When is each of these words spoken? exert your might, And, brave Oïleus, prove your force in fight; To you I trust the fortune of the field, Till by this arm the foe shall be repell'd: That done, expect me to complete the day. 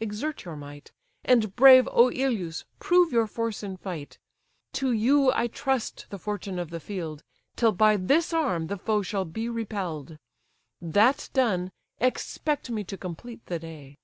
exert 0.00 0.46
your 0.46 0.56
might, 0.56 0.90
And, 1.22 1.54
brave 1.54 1.84
Oïleus, 1.84 2.64
prove 2.78 3.12
your 3.12 3.26
force 3.26 3.62
in 3.62 3.76
fight; 3.76 4.18
To 4.72 4.90
you 4.90 5.30
I 5.34 5.48
trust 5.48 6.06
the 6.08 6.18
fortune 6.18 6.58
of 6.58 6.70
the 6.70 6.80
field, 6.80 7.22
Till 7.56 7.72
by 7.72 7.98
this 7.98 8.32
arm 8.32 8.68
the 8.68 8.78
foe 8.78 9.02
shall 9.02 9.26
be 9.26 9.50
repell'd: 9.50 10.16
That 10.80 11.28
done, 11.34 11.72
expect 12.00 12.70
me 12.70 12.84
to 12.84 12.96
complete 12.96 13.44
the 13.44 13.58
day. 13.58 13.98